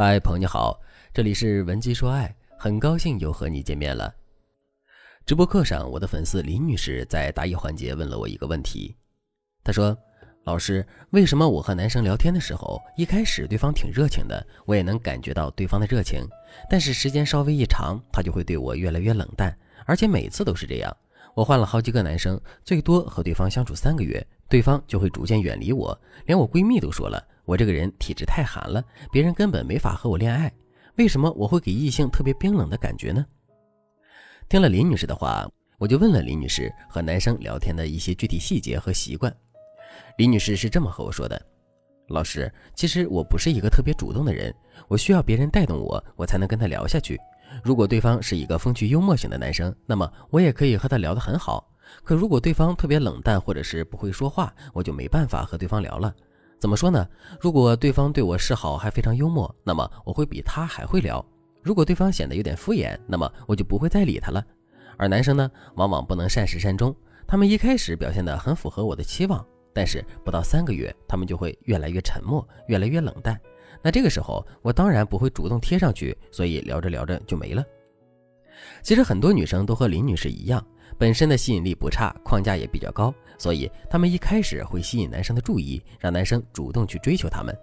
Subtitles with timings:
[0.00, 0.80] 嗨，朋友你好，
[1.12, 4.14] 这里是文姬说爱，很高兴又和你见面了。
[5.26, 8.94] 直播课上，我的粉丝林女士在答疑环节问了我一个问题，
[9.64, 9.98] 她说
[10.46, 16.20] ：“老师，为什么我和男生聊天的时候，一开始对方挺热情的，我也能感觉到对方的热情，
[16.70, 19.52] 但是时间稍微一长，他就会对我越来越冷淡，
[19.84, 20.96] 而且每次都是这样。
[21.34, 30.52] 我换了好几个男生，最多和对方相处三个月，对方就会逐渐远离我，连我闺蜜都说了。”我这个人体质太寒了，别人根本没法和我恋爱。
[30.96, 33.24] 为什么我会给异性特别冰冷的感觉呢？
[34.50, 35.48] 听了林女士的话，
[35.78, 39.34] 我就问了林女士和男生聊天的一些具体细节和习惯。
[40.18, 41.40] 林女士是这么和我说的
[42.08, 44.54] ：“老师，其实我不是一个特别主动的人，
[44.86, 47.18] 我需要别人带动我，我才能跟他聊下去。
[47.64, 51.66] 如果对方是一个风趣幽默型的男生，那么我也可以和他聊得很好。
[52.04, 56.14] 可如果对方特别冷淡或者是不会说话，我就没办法和对方聊了。”
[56.58, 57.06] 怎么说呢？
[57.40, 61.24] 如果对方对我示好还非常幽默，那么我会比他还会聊；
[61.62, 64.44] 如果对方显得有点敷衍，那么我就不会再理他了。
[64.96, 66.94] 而男生呢，往往不能善始善终，
[67.28, 73.40] 他们一开始表现得很符合我的期望，但是不到三个月，他们就会越来越沉默，越来越冷淡。
[73.80, 77.64] 那这个时候，我当然不会主动贴上去，所以聊着聊着就没了。
[78.82, 80.64] 其实很多女生都和林女士一样。
[80.98, 87.56] 本身的吸引力不差，框架也比较高，所以他们一开始会吸引男生的注意，让男生主动去追求他们。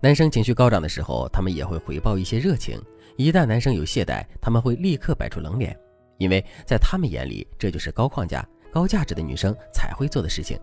[0.00, 2.80] 男生情绪高涨的时候，他们也会回报一些热情。
[3.16, 5.76] 一旦男生有懈怠，他们会立刻摆出冷脸，
[6.18, 10.58] 因为在他们眼里，这就是高框架、高价值的女生才会做的事情。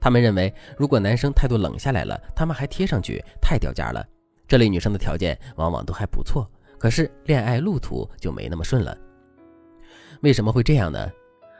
[0.00, 4.06] 他们认为，如果男生态度冷下来了，他们还贴上去，太掉价了。
[4.46, 8.96] 这类女生的条件往往都还不错，可是恋爱路途就没那么顺了。
[10.20, 11.10] 为什么会这样呢？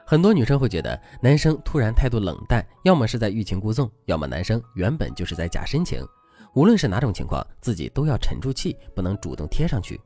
[0.06, 6.06] 很多女生会觉得男生突然态度冷淡，要么是在欲擒故纵，要么男生原本就是在假深情。
[6.54, 9.98] 无论是哪种情况，自己都要沉住气，不能主动贴上去。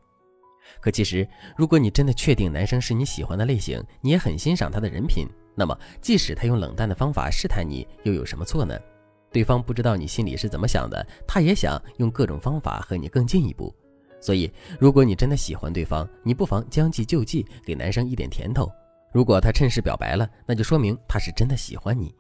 [0.81, 8.79] 可其实，如果你真的确定男生是你喜欢的类型，你也很欣赏他的人品，那么即使他用冷淡的方法试探你，又有什么错呢？
[9.33, 13.75] 对方不知道你心里是怎么想的，他也想用各种方法和你更进一步。
[14.21, 18.71] 所以，如果你真的喜欢对方，你不妨将计就计，给男生一点甜头。
[19.13, 22.15] 如果他趁势表白了，那就说明他是真的喜欢你。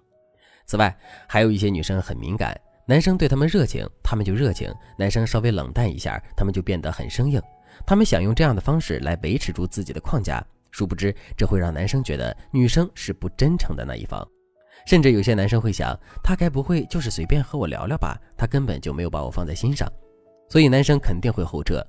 [0.67, 7.41] 此外，还有一些女生很敏感，男生对他们热情，他们就热情；男生稍微冷淡一下，他们就变得很生硬。
[7.87, 14.27] 他们想用这样的方式来维持住自己的框架，殊不知这会让男生觉得女生是不真诚的那一方。
[14.87, 18.19] 甚至有些男生会想，他该不会就是随便和我聊聊吧？
[18.37, 19.91] 他根本就没有把我放在心上。
[20.49, 21.85] 所以男生肯定会后撤，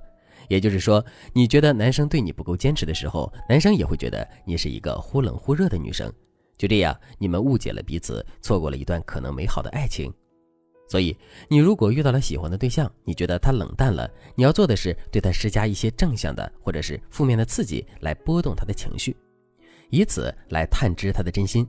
[0.50, 1.02] 也就是说，
[1.32, 6.12] 你觉得男生对你不够坚持的时候，男生也会觉得你是一个忽冷忽热的女生。
[6.58, 10.12] 就这样，你们误解了彼此，错过了一段可能美好的爱情。
[10.88, 11.16] 所以，
[11.48, 19.16] 你如果遇到了喜欢的对象，你觉得他冷淡了，你要做的是对他施加一些正向的或者是负面的刺激，来波动他的情绪，
[19.88, 21.64] 以此来探知他的真心。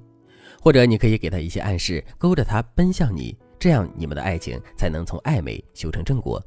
[0.59, 6.43] 或者你可以给他一些暗示，勾着他奔向你，这样你们的爱情才能从暧昧修成正果。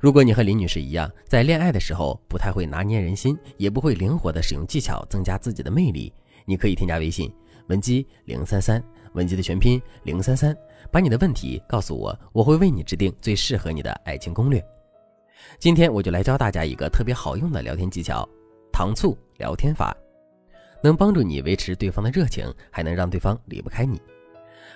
[0.00, 6.12] 如果你和林女士一样，在恋爱的时候不太会拿捏人心，也不会灵活的使用技巧增加自己的魅力，
[6.44, 7.32] 你可以添加微信
[7.68, 8.82] 文姬零三三，
[9.14, 10.56] 文姬的全拼零三三，
[10.90, 14.64] 把你的问题告诉我，我会为你制定最适合你的爱情攻略。
[15.58, 18.28] 今天我就来教大家一个特别好用的聊天技巧——
[18.72, 19.96] 糖醋聊天法，
[20.82, 24.00] 能帮助你维持对方的热情，还能让对方离不开你。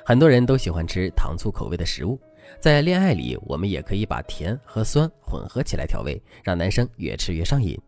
[0.04, 2.18] 很多人都喜欢吃糖醋口味的食物。
[2.60, 7.78] 在恋爱里，我们也可以把甜和酸混合起来调味，让男生越吃越上瘾。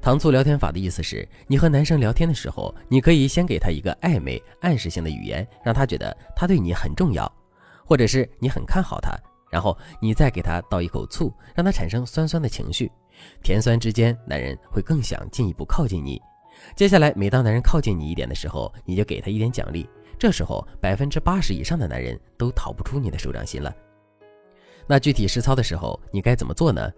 [0.00, 7.30] 糖醋聊天法的意思是，你和男生聊天的时候，你可以先给他一个暧昧暗示性的语言，让他觉得他对你很重要，
[7.84, 9.16] 或者是你很看好他，
[9.50, 12.90] 然后你再给他倒一口醋，让他产生酸酸的情绪，
[13.42, 16.20] 甜酸之间，男人会更想进一步靠近你。
[16.74, 23.74] 接下来，每当男人靠近你一点的时候，你就给他一点奖励，这时候百分之八十以上的男人都逃不出你的手掌心了。
[24.86, 26.90] 那具体实操的时候，你该怎么做呢？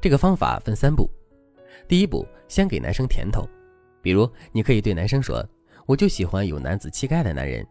[0.00, 1.08] 这个方法分三步。
[1.86, 3.48] 第一步，先给男生甜头，
[4.00, 5.46] 比如你可以对男生说
[5.86, 7.66] ：“我就喜欢有男子气概的男人。”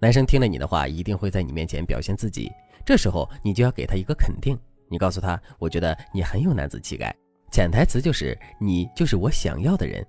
[0.00, 2.50] 男生听了你的话，一定会在你面前表现自己。
[2.84, 4.56] 这时候你就要给他一个肯定，
[4.88, 7.14] 你告诉他：“我觉得你很有男子气概。”
[7.50, 10.06] 潜台词就是你就是我想要的人。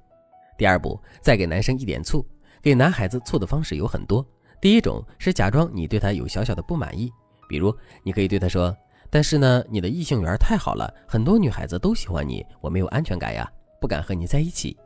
[0.57, 2.25] 第二步，再给男生一点醋。
[2.61, 4.25] 给男孩子醋的方式有很多。
[4.61, 7.09] 第一种是假装你对他有小小的不满意，
[7.47, 8.75] 比如你可以对他说。
[9.09, 13.51] 但是呢，你的异性缘太好了，很多女孩子都喜欢你，我没有安全感呀，
[13.81, 14.77] 不敢和你在一起。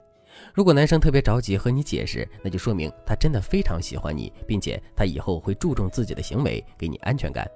[0.53, 7.47] 如果男生特别着急和你解释，那就说明他真的非常喜欢你，并且他以后会注重自己的行为，给你安全感。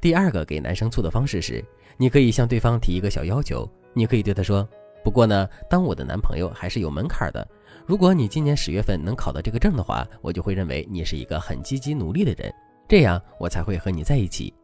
[0.00, 1.62] 第二个给男生醋的方式是，
[1.96, 4.66] 你可以向对方提一个小要求，你可以对他说
[5.04, 7.46] ：“不过呢，当我的男朋友还是有门槛的。
[7.84, 12.50] 如果你今年十月份能考到这个证的话，我就会认为你是一个很积极努力的人，
[12.88, 14.54] 这样我才会和你在一起。”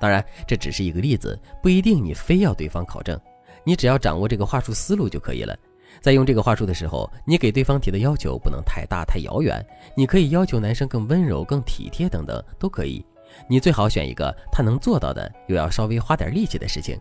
[0.00, 3.18] 当然，这只是一个例子，不一定你非要对方考证，
[3.64, 5.56] 你只要掌握这个话术思路就可以了。
[6.00, 9.64] 在用这个话术的时候，你给对方提的要求不能太大太遥远，
[9.96, 13.04] 你可以要求男生更温柔、更体贴等等都可以。
[13.48, 16.98] 你最好选一个他能做到的，又要稍微花点力气的事情。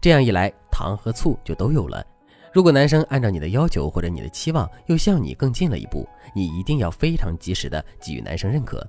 [0.00, 2.04] 这样一来，糖和醋就都有了。
[2.52, 8.86] 如果男生按照你的要求或者你的期望又向你更近了一步，你一定要非常及时的给予男生认可。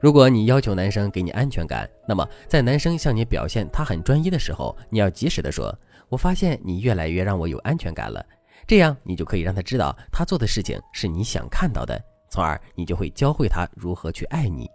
[0.00, 5.76] 如果你要求男生给你安全感，那么在男生向你表现他很专一的时候，你要及时的说
[6.08, 8.24] ：“我发现你越来越让我有安全感了。”
[8.66, 14.68] 这样你就可以让他知道他做的事情是你想看到的，从而你就会教会他如何去爱你。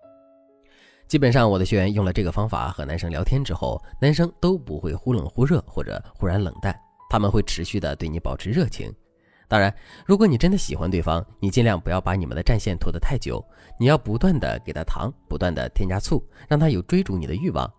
[1.08, 6.76] 基本上我的学员用了这个方法和男生聊天之后，男生都不会忽冷忽热或者忽然冷淡，
[7.10, 8.92] 他们会持续的对你保持热情。
[9.48, 9.74] 当然，
[10.06, 13.44] 如果你真的喜欢对方，你尽量不要把你们的战线拖得太久，
[13.80, 17.72] 你要不断的给他糖，不断的添加醋，让他有追逐你的欲望。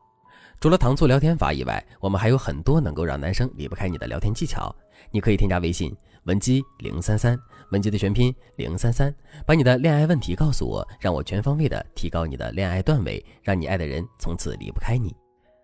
[0.60, 4.74] 除了糖醋聊天法以外，我们还有很多能够让男生离不开你的聊天技巧。
[5.10, 7.38] 你可以添加微信文姬零三三，
[7.72, 9.14] 文姬的全拼零三三，
[9.44, 15.14] 把你的恋爱问题告诉我，让我全方位的提高你的恋爱段位，让你爱的人从此离不开你。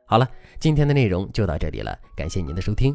[0.06, 0.28] 好了，
[0.60, 2.94] 今天的内容就到这里了，感谢您的收听。